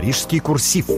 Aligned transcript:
Парижский 0.00 0.40
курсив. 0.40 0.88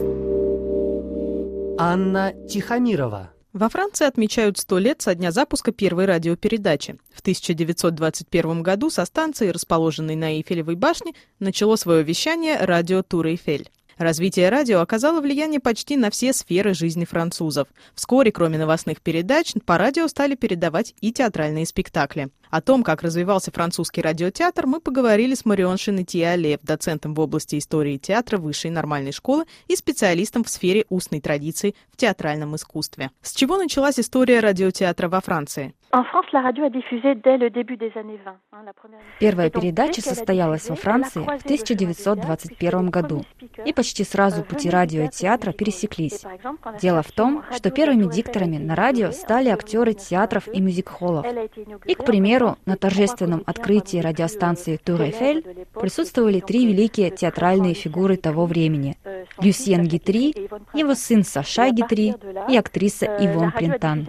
Анна 1.77 2.31
Тихомирова. 2.47 3.33
Во 3.51 3.67
Франции 3.67 4.07
отмечают 4.07 4.57
100 4.57 4.77
лет 4.77 5.01
со 5.01 5.13
дня 5.13 5.31
запуска 5.31 5.73
первой 5.73 6.05
радиопередачи. 6.05 6.95
В 7.13 7.19
1921 7.19 8.63
году 8.63 8.89
со 8.89 9.03
станции, 9.03 9.49
расположенной 9.49 10.15
на 10.15 10.37
Эйфелевой 10.37 10.75
башне, 10.75 11.15
начало 11.39 11.75
свое 11.75 12.01
вещание 12.01 12.55
радио 12.63 13.03
Тур 13.03 13.27
Эйфель. 13.27 13.69
Развитие 13.97 14.47
радио 14.47 14.79
оказало 14.79 15.19
влияние 15.19 15.59
почти 15.59 15.97
на 15.97 16.09
все 16.09 16.31
сферы 16.31 16.73
жизни 16.73 17.03
французов. 17.03 17.67
Вскоре, 17.95 18.31
кроме 18.31 18.57
новостных 18.57 19.01
передач, 19.01 19.53
по 19.65 19.77
радио 19.77 20.07
стали 20.07 20.35
передавать 20.35 20.95
и 21.01 21.11
театральные 21.11 21.65
спектакли. 21.65 22.29
О 22.53 22.61
том, 22.61 22.83
как 22.83 23.01
развивался 23.01 23.49
французский 23.49 24.03
радиотеатр, 24.03 24.67
мы 24.67 24.79
поговорили 24.79 25.33
с 25.33 25.43
Марион 25.43 25.79
Шинетиалев, 25.79 26.59
доцентом 26.61 27.15
в 27.15 27.19
области 27.19 27.57
истории 27.57 27.97
театра 27.97 28.37
Высшей 28.37 28.69
нормальной 28.69 29.11
школы 29.11 29.45
и 29.67 29.75
специалистом 29.75 30.43
в 30.43 30.49
сфере 30.49 30.85
устной 30.89 31.19
традиции 31.19 31.73
в 31.91 31.97
театральном 31.97 32.55
искусстве. 32.55 33.09
С 33.23 33.33
чего 33.33 33.57
началась 33.57 33.99
история 33.99 34.39
радиотеатра 34.39 35.09
во 35.09 35.19
Франции? 35.21 35.73
Первая 39.19 39.49
передача 39.51 40.01
состоялась 40.01 40.67
во 40.67 40.75
Франции 40.75 41.19
в 41.19 41.45
1921 41.45 42.89
году, 42.89 43.23
и 43.63 43.73
почти 43.73 44.03
сразу 44.03 44.43
пути 44.43 44.71
радио 44.71 45.03
и 45.03 45.09
театра 45.09 45.51
пересеклись. 45.51 46.23
Дело 46.81 47.03
в 47.03 47.11
том, 47.11 47.43
что 47.55 47.69
первыми 47.69 48.11
дикторами 48.11 48.57
на 48.57 48.75
радио 48.75 49.11
стали 49.11 49.49
актеры 49.49 49.93
театров 49.93 50.47
и 50.47 50.59
мюзик-холлов. 50.61 51.27
И, 51.85 51.93
к 51.93 52.03
примеру, 52.03 52.42
на 52.65 52.75
торжественном 52.77 53.43
открытии 53.45 53.97
радиостанции 53.97 54.77
Тур 54.77 55.01
Эйфель 55.01 55.43
присутствовали 55.73 56.39
три 56.39 56.65
великие 56.65 57.09
театральные 57.11 57.73
фигуры 57.73 58.17
того 58.17 58.45
времени– 58.45 58.97
Люсьен 59.41 59.83
Гитри, 59.83 60.49
его 60.73 60.95
сын 60.95 61.23
Саша 61.23 61.69
Гитри 61.71 62.15
и 62.49 62.57
актриса 62.57 63.05
Ивон 63.05 63.51
Плентан. 63.51 64.07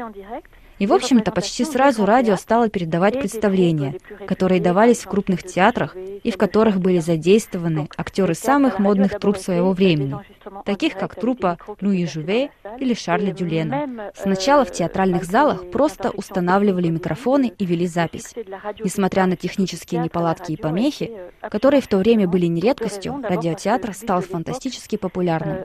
И, 0.78 0.86
в 0.86 0.92
общем-то, 0.92 1.30
почти 1.30 1.64
сразу 1.64 2.04
радио 2.04 2.36
стало 2.36 2.68
передавать 2.68 3.18
представления, 3.18 3.96
которые 4.26 4.60
давались 4.60 5.00
в 5.00 5.08
крупных 5.08 5.42
театрах 5.42 5.96
и 5.96 6.30
в 6.30 6.36
которых 6.36 6.78
были 6.80 6.98
задействованы 6.98 7.88
актеры 7.96 8.34
самых 8.34 8.78
модных 8.78 9.18
труп 9.18 9.36
своего 9.36 9.72
времени, 9.72 10.16
таких 10.64 10.94
как 10.94 11.14
труппа 11.14 11.58
Луи 11.80 12.06
Жуве 12.06 12.50
или 12.78 12.94
Шарля 12.94 13.32
Дюлена. 13.32 14.10
Сначала 14.14 14.64
в 14.64 14.72
театральных 14.72 15.24
залах 15.24 15.70
просто 15.70 16.10
устанавливали 16.10 16.88
микрофоны 16.88 17.52
и 17.58 17.64
вели 17.64 17.86
запись. 17.86 18.34
Несмотря 18.82 19.26
на 19.26 19.36
технические 19.36 20.00
неполадки 20.00 20.52
и 20.52 20.56
помехи, 20.56 21.12
которые 21.50 21.80
в 21.80 21.86
то 21.86 21.98
время 21.98 22.26
были 22.26 22.46
не 22.46 22.60
редкостью, 22.60 23.20
радиотеатр 23.22 23.94
стал 23.94 24.22
фантастически 24.22 24.96
популярным. 24.96 25.64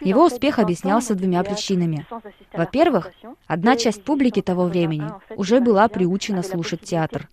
Его 0.00 0.26
успех 0.26 0.58
объяснялся 0.58 1.14
двумя 1.14 1.42
причинами. 1.42 2.06
Во-первых, 2.52 3.10
одна 3.46 3.76
часть 3.76 4.04
публики 4.04 4.35
того 4.42 4.66
времени 4.66 5.10
уже 5.36 5.60
была 5.60 5.88
приучена 5.88 6.42
слушать 6.42 6.82
театр. 6.82 7.28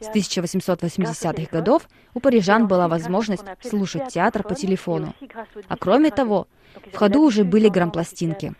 С 0.00 0.08
1880-х 0.08 1.48
годов 1.50 1.88
у 2.14 2.20
парижан 2.20 2.66
была 2.66 2.88
возможность 2.88 3.44
слушать 3.62 4.08
театр 4.08 4.42
по 4.42 4.54
телефону. 4.54 5.14
А 5.68 5.76
кроме 5.76 6.10
того, 6.10 6.48
в 6.92 6.96
ходу 6.96 7.22
уже 7.22 7.44
были 7.44 7.68
грампластинки. 7.68 8.54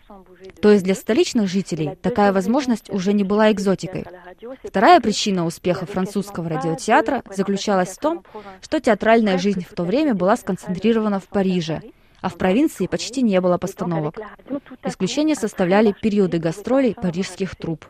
То 0.61 0.71
есть 0.71 0.83
для 0.83 0.95
столичных 0.95 1.47
жителей 1.47 1.95
такая 2.01 2.33
возможность 2.33 2.89
уже 2.89 3.13
не 3.13 3.23
была 3.23 3.51
экзотикой. 3.51 4.05
Вторая 4.63 4.99
причина 4.99 5.45
успеха 5.45 5.85
французского 5.85 6.49
радиотеатра 6.49 7.23
заключалась 7.29 7.89
в 7.89 7.99
том, 7.99 8.23
что 8.61 8.79
театральная 8.79 9.37
жизнь 9.37 9.65
в 9.69 9.73
то 9.73 9.83
время 9.83 10.13
была 10.13 10.35
сконцентрирована 10.37 11.19
в 11.19 11.27
Париже, 11.27 11.81
а 12.21 12.29
в 12.29 12.37
провинции 12.37 12.87
почти 12.87 13.21
не 13.21 13.41
было 13.41 13.57
постановок. 13.57 14.15
Исключение 14.83 15.35
составляли 15.35 15.93
периоды 15.99 16.37
гастролей 16.37 16.95
парижских 16.95 17.55
труп. 17.55 17.85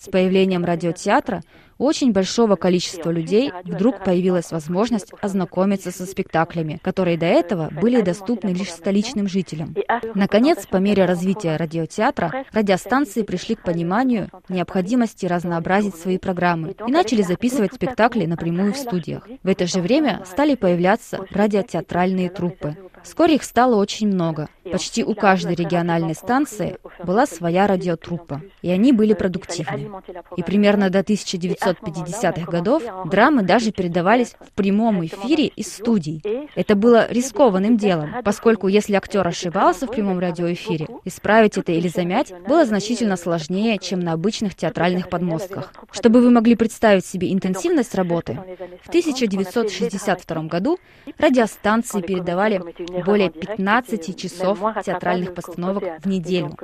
С 0.00 0.08
появлением 0.08 0.64
радиотеатра 0.64 1.42
очень 1.76 2.12
большого 2.12 2.56
количества 2.56 3.10
людей 3.10 3.52
вдруг 3.64 4.02
появилась 4.02 4.50
возможность 4.50 5.12
ознакомиться 5.20 5.90
со 5.90 6.06
спектаклями, 6.06 6.78
которые 6.82 7.18
до 7.18 7.26
этого 7.26 7.68
были 7.70 8.00
доступны 8.00 8.50
лишь 8.50 8.70
столичным 8.70 9.28
жителям. 9.28 9.74
Наконец, 10.14 10.66
по 10.66 10.78
мере 10.78 11.04
развития 11.04 11.56
радиотеатра, 11.56 12.44
радиостанции 12.52 13.22
пришли 13.22 13.56
к 13.56 13.62
пониманию 13.62 14.30
необходимости 14.48 15.26
разнообразить 15.26 15.96
свои 15.96 16.16
программы 16.16 16.76
и 16.86 16.90
начали 16.90 17.20
записывать 17.20 17.74
спектакли 17.74 18.24
напрямую 18.24 18.72
в 18.72 18.78
студиях. 18.78 19.26
В 19.42 19.48
это 19.48 19.66
же 19.66 19.80
время 19.80 20.22
стали 20.24 20.54
появляться 20.54 21.26
радиотеатральные 21.30 22.30
труппы. 22.30 22.76
Вскоре 23.02 23.36
их 23.36 23.42
стало 23.42 23.76
очень 23.76 24.08
много. 24.08 24.48
Почти 24.70 25.02
у 25.02 25.14
каждой 25.14 25.54
региональной 25.54 26.14
станции 26.14 26.76
была 27.02 27.26
своя 27.26 27.66
радиотруппа, 27.66 28.42
и 28.60 28.70
они 28.70 28.92
были 28.92 29.14
продуктивны. 29.14 29.89
И 30.36 30.42
примерно 30.42 30.90
до 30.90 31.00
1950-х 31.00 32.50
годов 32.50 32.82
драмы 33.06 33.42
даже 33.42 33.72
передавались 33.72 34.34
в 34.40 34.52
прямом 34.52 35.04
эфире 35.06 35.46
из 35.46 35.74
студий. 35.74 36.22
Это 36.54 36.74
было 36.74 37.10
рискованным 37.10 37.76
делом, 37.76 38.10
поскольку 38.24 38.68
если 38.68 38.94
актер 38.94 39.26
ошибался 39.26 39.86
в 39.86 39.90
прямом 39.90 40.18
радиоэфире, 40.18 40.86
исправить 41.04 41.58
это 41.58 41.72
или 41.72 41.88
замять 41.88 42.32
было 42.46 42.64
значительно 42.64 43.16
сложнее, 43.16 43.78
чем 43.78 44.00
на 44.00 44.12
обычных 44.12 44.54
театральных 44.54 45.08
подмостках. 45.08 45.72
Чтобы 45.90 46.20
вы 46.20 46.30
могли 46.30 46.56
представить 46.56 47.06
себе 47.06 47.32
интенсивность 47.32 47.94
работы, 47.94 48.38
в 48.82 48.88
1962 48.88 50.42
году 50.44 50.78
радиостанции 51.18 52.00
передавали 52.00 52.62
более 53.04 53.30
15 53.30 54.16
часов 54.16 54.58
театральных 54.84 55.34
постановок 55.34 55.84
в 56.00 56.06
неделю. 56.06 56.56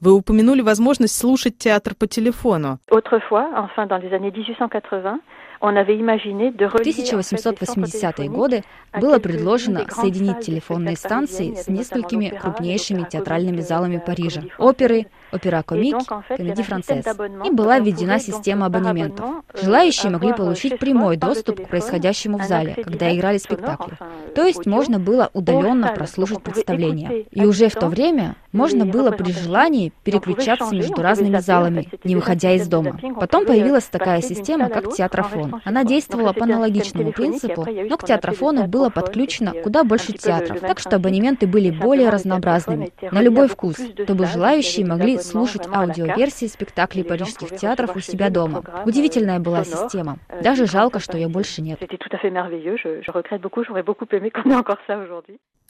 Вы 0.00 0.12
упомянули 0.12 0.62
возможность 0.62 1.18
слушать 1.18 1.58
театр 1.58 1.94
по 1.94 2.06
телефону. 2.06 2.78
Autrefois, 2.90 3.50
enfin 3.56 3.86
dans 3.86 3.98
les 3.98 4.12
années 4.14 4.30
1880, 4.30 5.20
в 5.62 6.74
1880-е 6.74 8.28
годы 8.28 8.64
было 9.00 9.20
предложено 9.20 9.86
соединить 9.88 10.40
телефонные 10.40 10.96
станции 10.96 11.54
с 11.54 11.68
несколькими 11.68 12.30
крупнейшими 12.30 13.06
театральными 13.08 13.60
залами 13.60 14.02
Парижа, 14.04 14.42
оперы, 14.58 15.06
опера 15.32 15.62
комик, 15.62 15.98
комедий 16.28 16.64
францез. 16.64 17.06
И 17.44 17.50
была 17.50 17.78
введена 17.78 18.18
система 18.18 18.66
абонементов. 18.66 19.44
Желающие 19.54 20.10
могли 20.10 20.32
получить 20.32 20.80
прямой 20.80 21.16
доступ 21.16 21.64
к 21.64 21.68
происходящему 21.68 22.38
в 22.38 22.42
зале, 22.42 22.74
когда 22.82 23.14
играли 23.14 23.38
спектакли. 23.38 23.96
То 24.34 24.44
есть 24.44 24.66
можно 24.66 24.98
было 24.98 25.30
удаленно 25.32 25.94
прослушать 25.94 26.42
представление. 26.42 27.22
И 27.30 27.46
уже 27.46 27.68
в 27.68 27.74
то 27.74 27.86
время 27.86 28.34
можно 28.50 28.84
было 28.84 29.12
при 29.12 29.30
желании 29.30 29.92
переключаться 30.02 30.74
между 30.74 31.00
разными 31.00 31.38
залами, 31.38 31.88
не 32.02 32.16
выходя 32.16 32.52
из 32.52 32.66
дома. 32.66 32.98
Потом 33.20 33.46
появилась 33.46 33.84
такая 33.84 34.20
система, 34.22 34.68
как 34.68 34.92
театрофон. 34.92 35.51
Она 35.64 35.84
действовала 35.84 36.32
по 36.32 36.44
аналогичному 36.44 37.12
принципу, 37.12 37.66
но 37.88 37.96
к 37.96 38.04
театрофону 38.04 38.66
было 38.66 38.90
подключено 38.90 39.52
куда 39.62 39.84
больше 39.84 40.12
театров, 40.12 40.60
так 40.60 40.78
что 40.78 40.96
абонементы 40.96 41.46
были 41.46 41.70
более 41.70 42.10
разнообразными, 42.10 42.92
на 43.10 43.20
любой 43.20 43.48
вкус, 43.48 43.76
чтобы 44.04 44.26
желающие 44.26 44.86
могли 44.86 45.18
слушать 45.18 45.66
аудиоверсии 45.72 46.46
спектаклей 46.46 47.04
парижских 47.04 47.56
театров 47.56 47.96
у 47.96 48.00
себя 48.00 48.30
дома. 48.30 48.62
Удивительная 48.84 49.40
была 49.40 49.64
система. 49.64 50.18
Даже 50.42 50.66
жалко, 50.66 50.98
что 50.98 51.16
ее 51.16 51.28
больше 51.28 51.62
нет. 51.62 51.80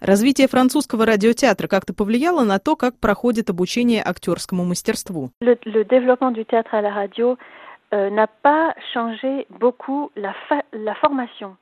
Развитие 0.01 0.49
французского 0.49 1.07
радиотеатра 1.07 1.69
как-то 1.69 1.95
повлияло 1.95 2.43
на 2.43 2.59
то, 2.59 2.75
как 2.75 2.99
проходит 2.99 3.51
обучение 3.51 4.03
актерскому 4.05 4.65
мастерству? 4.65 5.31
Euh, 7.95 8.09
n'a 8.09 8.27
pas 8.27 8.75
changé 8.95 9.47
beaucoup 9.51 10.11
la, 10.17 10.33
fa 10.49 10.63
la 10.73 10.95
formation. 10.95 11.57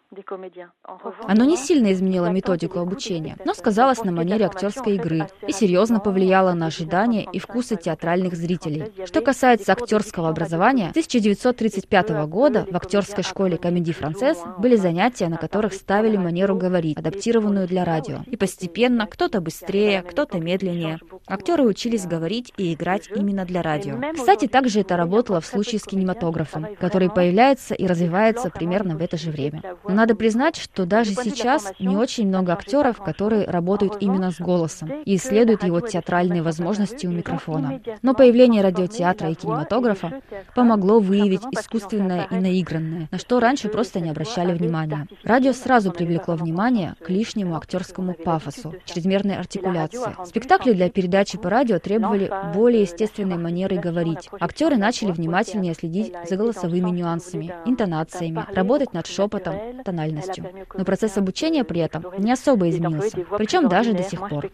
Оно 1.28 1.44
не 1.44 1.56
сильно 1.56 1.92
изменило 1.92 2.26
методику 2.26 2.80
обучения, 2.80 3.36
но 3.44 3.54
сказалось 3.54 4.02
на 4.02 4.10
манере 4.10 4.46
актерской 4.46 4.96
игры 4.96 5.28
и 5.46 5.52
серьезно 5.52 6.00
повлияло 6.00 6.52
на 6.52 6.66
ожидания 6.66 7.28
и 7.32 7.38
вкусы 7.38 7.76
театральных 7.76 8.34
зрителей. 8.34 8.92
Что 9.06 9.20
касается 9.20 9.72
актерского 9.72 10.28
образования, 10.28 10.88
с 10.88 10.90
1935 10.90 12.26
года 12.26 12.66
в 12.68 12.74
актерской 12.74 13.22
школе 13.22 13.56
Комедий 13.56 13.92
Францесс 13.92 14.38
были 14.58 14.74
занятия, 14.74 15.28
на 15.28 15.36
которых 15.36 15.74
ставили 15.74 16.16
манеру 16.16 16.56
говорить, 16.56 16.98
адаптированную 16.98 17.68
для 17.68 17.84
радио. 17.84 18.18
И 18.26 18.36
постепенно, 18.36 19.06
кто-то 19.06 19.40
быстрее, 19.40 20.02
кто-то 20.02 20.40
медленнее, 20.40 20.98
актеры 21.28 21.62
учились 21.62 22.04
говорить 22.04 22.52
и 22.56 22.74
играть 22.74 23.08
именно 23.14 23.44
для 23.44 23.62
радио. 23.62 23.96
Кстати, 24.12 24.48
также 24.48 24.80
это 24.80 24.96
работало 24.96 25.40
в 25.40 25.46
случае 25.46 25.78
с 25.78 25.84
кинематографом, 25.84 26.66
который 26.80 27.10
появляется 27.10 27.74
и 27.74 27.86
развивается 27.86 28.50
примерно 28.50 28.96
в 28.96 29.02
это 29.02 29.16
же 29.16 29.30
время. 29.30 29.62
Но 29.84 30.00
надо 30.00 30.14
признать, 30.14 30.56
что 30.56 30.87
даже 30.87 31.12
сейчас 31.12 31.75
не 31.79 31.94
очень 31.94 32.26
много 32.26 32.55
актеров, 32.55 33.02
которые 33.02 33.44
работают 33.44 33.99
именно 34.00 34.31
с 34.31 34.41
голосом 34.41 34.91
и 35.05 35.17
исследуют 35.17 35.62
его 35.62 35.81
театральные 35.81 36.43
возможности 36.43 37.06
у 37.06 37.11
микрофона. 37.11 37.82
Но 38.00 38.14
появление 38.14 38.62
радиотеатра 38.62 39.29
и 39.31 39.35
кинематографа 39.35 40.23
помогло 40.55 41.00
выявить 41.00 41.43
искусственное 41.50 42.26
и 42.31 42.37
наигранное, 42.37 43.08
на 43.11 43.19
что 43.19 43.41
раньше 43.41 43.69
просто 43.69 44.00
не 44.00 44.08
обращали 44.08 44.55
внимания. 44.55 45.06
Радио 45.23 45.52
сразу 45.52 45.93
привлекло 45.93 46.35
внимание 46.35 46.94
к 47.05 47.11
лишнему 47.11 47.55
актерскому 47.56 48.14
пафосу, 48.14 48.75
чрезмерной 48.87 49.37
артикуляции. 49.37 50.17
Спектакли 50.25 50.73
для 50.73 50.88
передачи 50.88 51.37
по 51.37 51.50
радио 51.50 51.79
требовали 51.79 52.32
более 52.55 52.82
естественной 52.82 53.37
манеры 53.37 53.76
говорить. 53.76 54.31
Актеры 54.41 54.79
начали 54.79 55.12
внимательнее 55.12 55.75
следить 55.75 56.14
за 56.26 56.37
голосовыми 56.37 56.88
нюансами, 56.88 57.53
интонациями, 57.67 58.46
работать 58.55 58.94
над 58.94 59.06
шепотом, 59.06 59.56
тональностью. 59.90 60.44
Но 60.75 60.84
процесс 60.84 61.16
обучения 61.16 61.64
при 61.64 61.81
этом 61.81 62.04
не 62.19 62.32
особо 62.32 62.69
изменился, 62.69 63.19
причем 63.37 63.69
даже 63.69 63.92
до 63.92 64.02
сих 64.02 64.20
пор. 64.28 64.44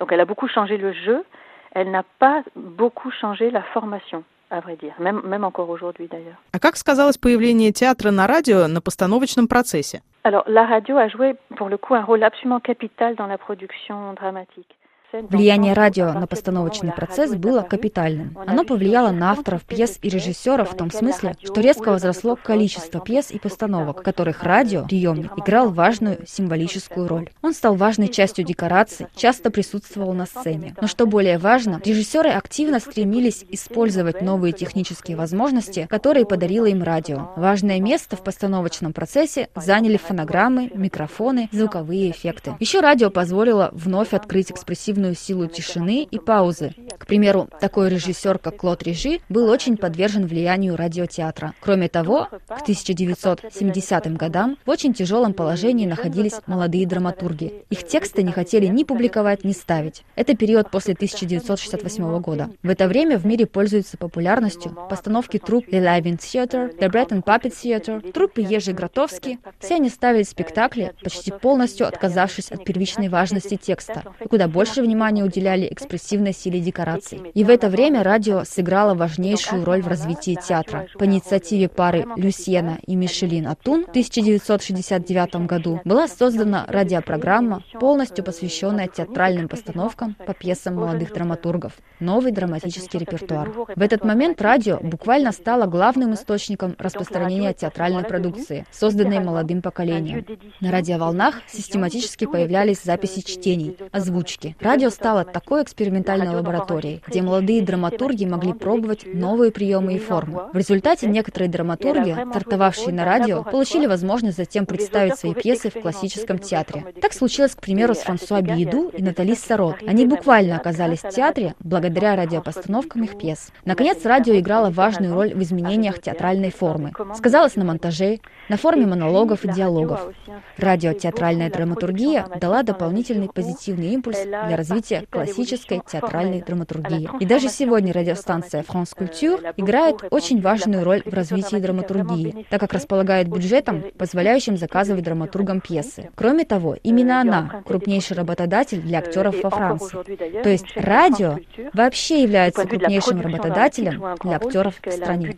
Donc 0.00 0.10
elle 0.10 0.20
a 0.20 0.26
beaucoup 0.26 0.48
changé 0.48 0.76
le 0.76 0.92
jeu, 0.92 1.24
elle 1.72 1.90
n'a 1.90 2.04
pas 2.18 2.42
beaucoup 2.56 3.10
changé 3.12 3.50
la 3.50 3.62
formation. 3.74 4.24
à 4.50 4.60
vrai 4.60 4.76
dire, 4.76 4.94
même, 5.00 5.20
même 5.24 5.44
encore 5.44 5.68
aujourd'hui 5.70 6.06
d'ailleurs. 6.06 6.36
А 6.52 6.58
как 6.60 6.76
сказалось 6.76 7.18
появление 7.18 7.72
театра 7.72 8.10
на 8.10 8.26
радио 8.26 8.68
на 8.68 8.80
постановочном 8.80 9.48
процессе? 9.48 10.02
Alors, 10.22 10.44
la 10.46 10.64
radio 10.64 10.96
a 10.96 11.08
joué 11.08 11.34
pour 11.56 11.68
le 11.68 11.76
coup 11.76 11.94
un 11.94 12.02
rôle 12.02 12.22
absolument 12.22 12.60
capital 12.60 13.16
dans 13.16 13.26
la 13.26 13.38
production 13.38 14.12
dramatique. 14.14 14.76
Влияние 15.22 15.74
радио 15.74 16.12
на 16.12 16.26
постановочный 16.26 16.90
процесс 16.90 17.34
было 17.36 17.62
капитальным. 17.62 18.36
Оно 18.46 18.64
повлияло 18.64 19.12
на 19.12 19.30
авторов 19.30 19.62
пьес 19.62 19.98
и 20.02 20.08
режиссеров 20.08 20.72
в 20.72 20.76
том 20.76 20.90
смысле, 20.90 21.36
что 21.40 21.60
резко 21.60 21.90
возросло 21.90 22.34
количество 22.34 23.00
пьес 23.00 23.30
и 23.30 23.38
постановок, 23.38 24.00
в 24.00 24.02
которых 24.02 24.42
радио, 24.42 24.84
приемник, 24.84 25.30
играл 25.38 25.70
важную 25.70 26.18
символическую 26.26 27.06
роль. 27.06 27.30
Он 27.42 27.54
стал 27.54 27.76
важной 27.76 28.08
частью 28.08 28.44
декораций, 28.44 29.06
часто 29.14 29.52
присутствовал 29.52 30.14
на 30.14 30.26
сцене. 30.26 30.74
Но 30.80 30.88
что 30.88 31.06
более 31.06 31.38
важно, 31.38 31.80
режиссеры 31.84 32.30
активно 32.30 32.80
стремились 32.80 33.44
использовать 33.48 34.20
новые 34.20 34.52
технические 34.52 35.16
возможности, 35.16 35.86
которые 35.88 36.26
подарило 36.26 36.66
им 36.66 36.82
радио. 36.82 37.30
Важное 37.36 37.78
место 37.80 38.16
в 38.16 38.24
постановочном 38.24 38.92
процессе 38.92 39.48
заняли 39.54 39.96
фонограммы, 39.96 40.72
микрофоны, 40.74 41.48
звуковые 41.52 42.10
эффекты. 42.10 42.56
Еще 42.58 42.80
радио 42.80 43.10
позволило 43.10 43.70
вновь 43.72 44.12
открыть 44.12 44.50
экспрессивную 44.50 45.03
волшебную 45.04 45.14
силу 45.14 45.46
тишины 45.46 46.02
и 46.10 46.18
паузы. 46.18 46.74
К 47.04 47.06
примеру, 47.06 47.50
такой 47.60 47.90
режиссер, 47.90 48.38
как 48.38 48.56
Клод 48.56 48.82
Режи, 48.82 49.20
был 49.28 49.50
очень 49.50 49.76
подвержен 49.76 50.26
влиянию 50.26 50.74
радиотеатра. 50.74 51.52
Кроме 51.60 51.90
того, 51.90 52.28
к 52.48 52.62
1970 52.62 54.16
годам 54.16 54.56
в 54.64 54.70
очень 54.70 54.94
тяжелом 54.94 55.34
положении 55.34 55.84
находились 55.84 56.40
молодые 56.46 56.86
драматурги. 56.86 57.52
Их 57.68 57.86
тексты 57.86 58.22
не 58.22 58.32
хотели 58.32 58.64
ни 58.68 58.84
публиковать, 58.84 59.44
ни 59.44 59.52
ставить. 59.52 60.02
Это 60.16 60.34
период 60.34 60.70
после 60.70 60.94
1968 60.94 62.20
года. 62.20 62.48
В 62.62 62.70
это 62.70 62.88
время 62.88 63.18
в 63.18 63.26
мире 63.26 63.44
пользуются 63.44 63.98
популярностью 63.98 64.74
постановки 64.88 65.38
труп 65.38 65.66
The 65.70 65.82
Living 65.82 66.18
Theatre, 66.18 66.74
The 66.78 66.90
Breton 66.90 67.22
Puppet 67.22 67.52
Theatre, 67.52 68.12
труппы 68.12 68.40
Ежи 68.40 68.72
Гротовски. 68.72 69.38
Все 69.58 69.74
они 69.74 69.90
ставили 69.90 70.22
спектакли, 70.22 70.94
почти 71.02 71.32
полностью 71.32 71.86
отказавшись 71.86 72.50
от 72.50 72.64
первичной 72.64 73.10
важности 73.10 73.58
текста, 73.60 74.04
и 74.20 74.26
куда 74.26 74.48
больше 74.48 74.80
внимания 74.80 75.22
уделяли 75.22 75.68
экспрессивной 75.70 76.32
силе 76.32 76.60
декораций. 76.94 77.32
И 77.34 77.44
в 77.44 77.50
это 77.50 77.68
время 77.68 78.02
радио 78.02 78.44
сыграло 78.44 78.94
важнейшую 78.94 79.64
роль 79.64 79.82
в 79.82 79.88
развитии 79.88 80.38
театра. 80.46 80.86
По 80.98 81.04
инициативе 81.04 81.68
пары 81.68 82.06
Люсьена 82.16 82.78
и 82.86 82.96
Мишелин 82.96 83.48
Атун 83.48 83.86
в 83.86 83.90
1969 83.90 85.46
году 85.46 85.80
была 85.84 86.08
создана 86.08 86.64
радиопрограмма, 86.68 87.62
полностью 87.80 88.24
посвященная 88.24 88.88
театральным 88.88 89.48
постановкам 89.48 90.16
по 90.26 90.34
пьесам 90.34 90.76
молодых 90.76 91.12
драматургов. 91.12 91.72
Новый 92.00 92.32
драматический 92.32 92.98
репертуар. 92.98 93.50
В 93.74 93.80
этот 93.82 94.04
момент 94.04 94.40
радио 94.42 94.78
буквально 94.80 95.32
стало 95.32 95.66
главным 95.66 96.14
источником 96.14 96.74
распространения 96.78 97.52
театральной 97.52 98.04
продукции, 98.04 98.66
созданной 98.70 99.20
молодым 99.20 99.62
поколением. 99.62 100.26
На 100.60 100.70
радиоволнах 100.70 101.36
систематически 101.48 102.26
появлялись 102.26 102.82
записи 102.82 103.22
чтений, 103.22 103.76
озвучки. 103.92 104.56
Радио 104.60 104.90
стало 104.90 105.24
такой 105.24 105.62
экспериментальной 105.62 106.34
лабораторией, 106.34 106.83
где 107.06 107.22
молодые 107.22 107.62
драматурги 107.62 108.24
могли 108.24 108.52
пробовать 108.52 109.06
новые 109.06 109.50
приемы 109.50 109.94
и 109.94 109.98
формы. 109.98 110.50
В 110.52 110.56
результате 110.56 111.06
некоторые 111.06 111.48
драматурги, 111.48 112.16
стартовавшие 112.30 112.92
на 112.92 113.04
радио, 113.04 113.42
получили 113.42 113.86
возможность 113.86 114.36
затем 114.36 114.66
представить 114.66 115.16
свои 115.16 115.34
пьесы 115.34 115.70
в 115.70 115.80
классическом 115.80 116.38
театре. 116.38 116.84
Так 117.00 117.12
случилось, 117.12 117.54
к 117.54 117.60
примеру, 117.60 117.94
с 117.94 117.98
Франсуа 117.98 118.40
Биеду 118.40 118.88
и 118.88 119.02
Натали 119.02 119.34
Сарот. 119.34 119.76
Они 119.86 120.06
буквально 120.06 120.56
оказались 120.56 121.00
в 121.00 121.10
театре 121.10 121.54
благодаря 121.60 122.16
радиопостановкам 122.16 123.04
их 123.04 123.18
пьес. 123.18 123.50
Наконец, 123.64 124.04
радио 124.04 124.38
играло 124.38 124.70
важную 124.70 125.14
роль 125.14 125.34
в 125.34 125.42
изменениях 125.42 126.00
театральной 126.00 126.50
формы. 126.50 126.92
Сказалось 127.14 127.56
на 127.56 127.64
монтаже, 127.64 128.20
на 128.48 128.56
форме 128.56 128.86
монологов 128.86 129.44
и 129.44 129.48
диалогов. 129.48 130.12
Радиотеатральная 130.58 131.50
драматургия 131.50 132.26
дала 132.40 132.62
дополнительный 132.62 133.28
позитивный 133.28 133.88
импульс 133.88 134.22
для 134.22 134.56
развития 134.56 135.06
классической 135.10 135.80
театральной 135.86 136.42
драматургии. 136.42 136.73
И 137.20 137.26
даже 137.26 137.48
сегодня 137.48 137.92
радиостанция 137.92 138.62
France 138.62 138.96
Culture 138.96 139.52
играет 139.56 139.96
очень 140.10 140.40
важную 140.40 140.84
роль 140.84 141.02
в 141.04 141.12
развитии 141.12 141.56
драматургии, 141.56 142.46
так 142.50 142.60
как 142.60 142.72
располагает 142.72 143.28
бюджетом, 143.28 143.84
позволяющим 143.98 144.56
заказывать 144.56 145.04
драматургам 145.04 145.60
пьесы. 145.60 146.10
Кроме 146.14 146.44
того, 146.44 146.76
именно 146.82 147.20
она 147.20 147.62
крупнейший 147.66 148.16
работодатель 148.16 148.80
для 148.80 148.98
актеров 148.98 149.42
во 149.42 149.50
Франции. 149.50 150.42
То 150.42 150.48
есть 150.48 150.66
радио 150.76 151.38
вообще 151.72 152.22
является 152.22 152.66
крупнейшим 152.66 153.20
работодателем 153.20 154.02
для 154.22 154.36
актеров 154.36 154.74
в 154.82 154.90
стране. 154.90 155.34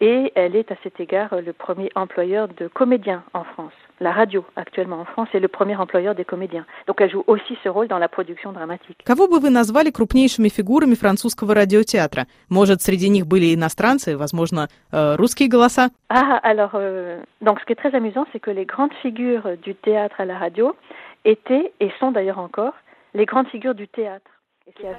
des 0.00 0.24
textes 0.24 0.30
à 0.30 0.30
des 0.30 0.30
auteurs 0.30 0.30
et 0.30 0.32
elle 0.34 0.56
est 0.56 0.70
à 0.70 0.76
cet 0.82 1.00
égard 1.00 1.34
le 1.40 1.52
premier 1.52 1.90
employeur 1.94 2.48
de 2.48 2.68
comédiens 2.68 3.22
en 3.32 3.44
France. 3.44 3.72
La 3.98 4.12
radio, 4.12 4.44
actuellement 4.56 5.00
en 5.00 5.04
France, 5.06 5.28
est 5.32 5.40
le 5.40 5.48
premier 5.48 5.74
employeur 5.76 6.14
des 6.14 6.24
comédiens. 6.24 6.66
Donc 6.86 7.00
elle 7.00 7.10
joue 7.10 7.24
aussi 7.26 7.56
ce 7.64 7.70
rôle 7.70 7.88
dans 7.88 7.98
la 7.98 8.08
production 8.08 8.52
dramatique. 8.52 8.98
Кого 9.06 9.26
бы 9.26 9.40
вы 9.40 9.50
назвали 9.50 9.90
крупнейшими 9.90 10.48
фигурами 10.48 10.94
французского 10.94 11.54
радиотеатра? 11.54 12.26
Может, 12.50 12.82
среди 12.82 13.08
них 13.08 13.26
были 13.26 13.54
иностранцы, 13.54 14.18
возможно, 14.18 14.68
э, 14.92 15.16
русские 15.16 15.48
голоса? 15.48 15.90
Ah, 16.10 16.38
alors, 16.42 16.72
euh, 16.74 17.22
donc 17.40 17.58
ce 17.60 17.64
qui 17.64 17.72
est 17.72 17.76
très 17.76 17.94
amusant, 17.94 18.26
c'est 18.32 18.40
que 18.40 18.50
les 18.50 18.66
grandes 18.66 18.92
figures 19.00 19.56
du 19.62 19.74
théâtre 19.74 20.20
à 20.20 20.26
la 20.26 20.36
radio 20.36 20.76
étaient, 21.24 21.72
et 21.80 21.90
sont 21.98 22.12
d'ailleurs 22.12 22.38
encore, 22.38 22.74
les 23.14 23.24
grandes 23.24 23.48
figures 23.48 23.74
du 23.74 23.88
théâtre. 23.88 24.30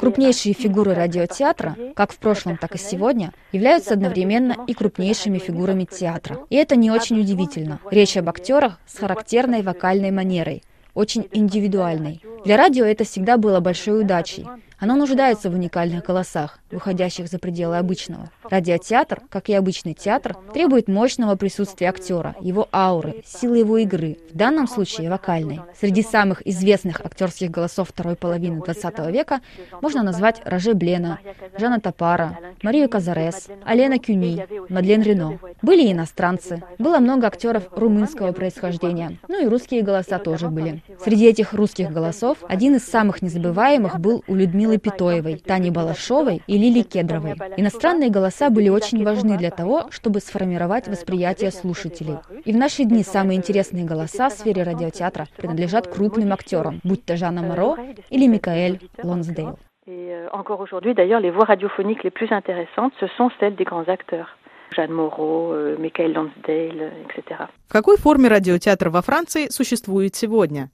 Крупнейшие 0.00 0.54
фигуры 0.54 0.94
радиотеатра, 0.94 1.76
как 1.94 2.12
в 2.12 2.18
прошлом, 2.18 2.56
так 2.56 2.74
и 2.74 2.78
сегодня, 2.78 3.32
являются 3.52 3.94
одновременно 3.94 4.56
и 4.66 4.74
крупнейшими 4.74 5.38
фигурами 5.38 5.84
театра. 5.84 6.40
И 6.50 6.56
это 6.56 6.76
не 6.76 6.90
очень 6.90 7.20
удивительно. 7.20 7.78
Речь 7.90 8.16
об 8.16 8.28
актерах 8.28 8.78
с 8.86 8.98
характерной 8.98 9.62
вокальной 9.62 10.10
манерой, 10.10 10.62
очень 10.94 11.28
индивидуальной. 11.32 12.22
Для 12.44 12.56
радио 12.56 12.84
это 12.84 13.04
всегда 13.04 13.36
было 13.36 13.60
большой 13.60 14.00
удачей. 14.00 14.46
Оно 14.82 14.96
нуждается 14.96 15.48
в 15.48 15.54
уникальных 15.54 16.04
голосах, 16.04 16.58
выходящих 16.72 17.28
за 17.28 17.38
пределы 17.38 17.78
обычного. 17.78 18.28
Радиотеатр, 18.50 19.20
как 19.30 19.48
и 19.48 19.54
обычный 19.54 19.94
театр, 19.94 20.36
требует 20.52 20.88
мощного 20.88 21.36
присутствия 21.36 21.88
актера, 21.88 22.34
его 22.40 22.68
ауры, 22.72 23.22
силы 23.24 23.58
его 23.58 23.78
игры, 23.78 24.18
в 24.32 24.36
данном 24.36 24.66
случае 24.66 25.08
вокальной. 25.08 25.60
Среди 25.80 26.02
самых 26.02 26.44
известных 26.44 27.00
актерских 27.00 27.48
голосов 27.48 27.90
второй 27.90 28.16
половины 28.16 28.60
20 28.60 28.98
века 29.12 29.40
можно 29.80 30.02
назвать 30.02 30.42
Роже 30.44 30.74
Блена, 30.74 31.20
Жана 31.56 31.78
Тапара, 31.78 32.36
Марию 32.64 32.88
Казарес, 32.88 33.50
Алена 33.64 33.98
Кюни, 33.98 34.44
Мадлен 34.68 35.02
Рено. 35.02 35.38
Были 35.62 35.92
иностранцы. 35.92 36.60
Было 36.80 36.98
много 36.98 37.28
актеров 37.28 37.68
румынского 37.70 38.32
происхождения. 38.32 39.16
Ну 39.28 39.44
и 39.44 39.48
русские 39.48 39.82
голоса 39.82 40.18
тоже 40.18 40.48
были. 40.48 40.82
Среди 41.04 41.28
этих 41.28 41.52
русских 41.52 41.92
голосов 41.92 42.38
один 42.48 42.74
из 42.74 42.84
самых 42.84 43.22
незабываемых 43.22 44.00
был 44.00 44.24
у 44.26 44.34
Людмилы 44.34 44.71
Людмилы 44.72 44.78
Питоевой, 44.78 45.36
Тани 45.36 45.70
Балашовой 45.70 46.42
и 46.46 46.58
Лили 46.58 46.82
Кедровой. 46.82 47.34
Иностранные 47.56 48.10
голоса 48.10 48.50
были 48.50 48.68
очень 48.68 49.04
важны 49.04 49.36
для 49.36 49.50
того, 49.50 49.86
чтобы 49.90 50.20
сформировать 50.20 50.88
восприятие 50.88 51.50
слушателей. 51.50 52.16
И 52.44 52.52
в 52.52 52.56
наши 52.56 52.84
дни 52.84 53.02
самые 53.02 53.38
интересные 53.38 53.84
голоса 53.84 54.28
в 54.28 54.32
сфере 54.32 54.62
радиотеатра 54.62 55.26
принадлежат 55.36 55.88
крупным 55.88 56.32
актерам, 56.32 56.80
будь 56.84 57.04
то 57.04 57.16
Жанна 57.16 57.42
Моро 57.42 57.76
или 58.10 58.26
Микаэль 58.26 58.80
Лонсдейл. 59.02 59.58
Et 59.84 60.14
euh, 60.14 60.28
encore 60.30 60.60
aujourd'hui, 60.60 60.94
d'ailleurs, 60.94 61.18
les 61.18 61.32
voix 61.32 61.44
radiophoniques 61.44 62.04
les 62.04 62.12
plus 62.12 62.30
intéressantes, 62.30 62.92
ce 63.00 63.08
sont 63.16 63.30
celles 63.40 63.56
des 63.56 63.64
grands 63.64 63.88
acteurs. 63.88 64.28
Jeanne 64.70 64.92
Moreau, 64.92 65.52
euh, 65.52 65.76
etc. 65.76 67.48
В 67.66 67.72
какой 67.72 67.96
форме 67.96 68.28
радиотеатр 68.28 68.90
во 68.90 69.02
Франции 69.02 69.48
существует 69.50 70.14
сегодня? 70.14 70.70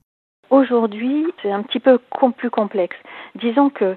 Aujourd'hui, 0.50 1.26
c'est 1.42 1.50
un 1.50 1.62
petit 1.62 1.80
peu 1.80 1.98
plus 2.36 2.50
complexe. 2.50 2.96
Disons 3.34 3.70
que 3.70 3.96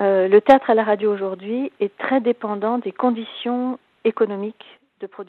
euh, 0.00 0.28
le 0.28 0.40
théâtre 0.40 0.70
à 0.70 0.74
la 0.74 0.84
radio 0.84 1.12
aujourd'hui 1.12 1.72
est 1.80 1.96
très 1.98 2.20
dépendant 2.20 2.78
des 2.78 2.92
conditions 2.92 3.78
économiques 4.04 4.80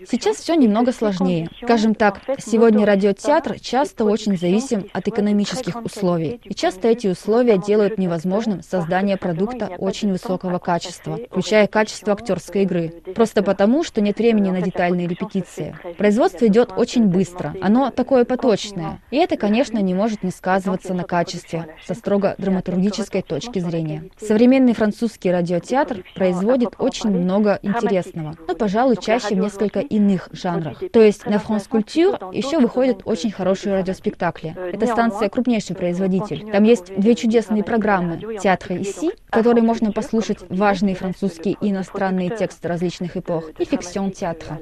Сейчас 0.07 0.37
все 0.37 0.53
немного 0.55 0.91
сложнее. 0.91 1.49
Скажем 1.63 1.95
так, 1.95 2.21
сегодня 2.37 2.85
радиотеатр 2.85 3.59
часто 3.59 4.05
очень 4.05 4.37
зависим 4.37 4.87
от 4.93 5.07
экономических 5.07 5.83
условий. 5.83 6.39
И 6.43 6.53
часто 6.53 6.89
эти 6.89 7.07
условия 7.07 7.57
делают 7.57 7.97
невозможным 7.97 8.61
создание 8.61 9.17
продукта 9.17 9.71
очень 9.79 10.11
высокого 10.11 10.59
качества, 10.59 11.17
включая 11.29 11.67
качество 11.67 12.13
актерской 12.13 12.63
игры. 12.63 13.01
Просто 13.15 13.41
потому, 13.41 13.83
что 13.83 14.01
нет 14.01 14.19
времени 14.19 14.51
на 14.51 14.61
детальные 14.61 15.07
репетиции. 15.07 15.75
Производство 15.97 16.45
идет 16.45 16.71
очень 16.75 17.07
быстро. 17.07 17.55
Оно 17.61 17.89
такое 17.89 18.25
поточное. 18.25 19.01
И 19.09 19.17
это, 19.17 19.37
конечно, 19.37 19.79
не 19.79 19.93
может 19.95 20.23
не 20.23 20.31
сказываться 20.31 20.93
на 20.93 21.03
качестве 21.03 21.75
со 21.85 21.95
строго 21.95 22.35
драматургической 22.37 23.23
точки 23.23 23.59
зрения. 23.59 24.09
Современный 24.19 24.73
французский 24.73 25.31
радиотеатр 25.31 26.03
производит 26.15 26.75
очень 26.77 27.09
много 27.09 27.59
интересного, 27.63 28.35
но, 28.47 28.53
пожалуй, 28.55 28.97
чаще 28.97 29.35
в 29.35 29.39
несколько 29.39 29.62
иных 29.67 30.29
жанрах. 30.31 30.81
То 30.91 31.01
есть 31.01 31.25
на 31.25 31.35
France 31.35 31.69
Culture 31.69 32.33
еще 32.33 32.59
выходят 32.59 33.01
очень 33.05 33.31
хорошие 33.31 33.75
радиоспектакли. 33.75 34.55
Эта 34.73 34.87
станция 34.87 35.29
крупнейший 35.29 35.75
производитель. 35.75 36.51
Там 36.51 36.63
есть 36.63 36.95
две 36.95 37.15
чудесные 37.15 37.63
программы 37.63 38.37
«Театр 38.41 38.77
Иси», 38.77 39.11
в 39.27 39.31
которой 39.31 39.61
можно 39.61 39.91
послушать 39.91 40.39
важные 40.49 40.95
французские 40.95 41.55
и 41.59 41.71
иностранные 41.71 42.29
тексты 42.29 42.67
различных 42.67 43.17
эпох, 43.17 43.49
и 43.59 43.65
«Фиксион 43.65 44.11
театра». 44.11 44.59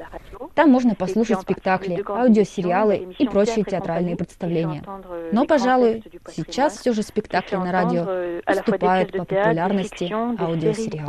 Там 0.55 0.69
можно 0.69 0.95
послушать 0.95 1.41
спектакли, 1.41 2.03
аудиосериалы 2.07 3.15
и 3.17 3.27
прочие 3.27 3.63
театральные 3.63 4.17
представления. 4.17 4.83
Но, 5.31 5.45
пожалуй, 5.45 6.03
сейчас 6.33 6.77
все 6.77 6.93
же 6.93 7.03
спектакли 7.03 7.55
на 7.55 7.71
радио 7.71 8.41
уступают 8.47 9.11
по 9.11 9.25
популярности 9.25 10.11
аудиосериалам. 10.11 11.05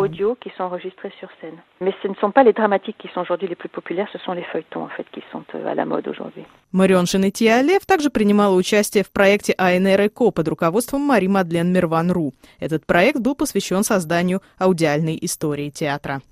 Mais 3.90 4.06
ce 4.12 4.18
sont 4.18 4.32
les 4.32 4.44
feuilletons, 4.44 4.84
en 4.84 4.88
fait, 4.88 5.06
qui 5.12 5.22
sont 5.30 5.44
euh, 5.54 5.66
à 5.66 5.74
la 5.74 5.84
mode 5.84 6.08
aujourd'hui. 6.08 6.44
Марион 6.72 7.06
Шенетьялев 7.06 7.84
также 7.84 8.10
принимала 8.10 8.54
участие 8.54 9.04
в 9.04 9.10
проекте 9.10 9.54
АНР 9.58 10.06
ЭКО 10.06 10.30
под 10.30 10.48
руководством 10.48 11.02
Мари 11.02 11.26
Мадлен 11.26 11.72
Мерван 11.72 12.10
Ру. 12.10 12.32
Этот 12.60 12.86
проект 12.86 13.20
был 13.20 13.34
посвящен 13.34 13.84
созданию 13.84 14.40
аудиальной 14.58 15.18
истории 15.20 15.70
театра. 15.70 16.22